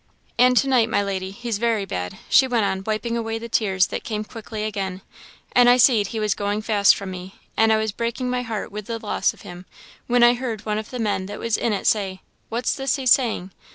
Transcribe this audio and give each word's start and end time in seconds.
"An' 0.39 0.55
to 0.55 0.67
night, 0.67 0.89
my 0.89 1.03
lady, 1.03 1.29
he's 1.29 1.59
very 1.59 1.85
bad," 1.85 2.17
she 2.27 2.47
went 2.47 2.65
on, 2.65 2.83
wiping 2.87 3.15
away 3.15 3.37
the 3.37 3.47
tears 3.47 3.85
that 3.93 4.03
came 4.03 4.23
quickly 4.23 4.63
again 4.63 5.01
"an' 5.51 5.67
I 5.67 5.77
seed 5.77 6.07
he 6.07 6.19
was 6.19 6.33
going 6.33 6.63
fast 6.63 6.95
from 6.95 7.11
me, 7.11 7.35
an' 7.55 7.69
I 7.69 7.77
was 7.77 7.91
breaking 7.91 8.27
my 8.27 8.41
heart 8.41 8.71
wid 8.71 8.87
the 8.87 8.97
loss 8.97 9.31
of 9.31 9.41
him, 9.43 9.67
whin 10.07 10.23
I 10.23 10.33
heard 10.33 10.65
one 10.65 10.79
of 10.79 10.89
the 10.89 10.97
men 10.97 11.27
that 11.27 11.37
was 11.37 11.55
in 11.55 11.71
it 11.71 11.85
say, 11.85 12.21
'What's 12.49 12.73
this 12.73 12.95
he's 12.95 13.11
saying?' 13.11 13.51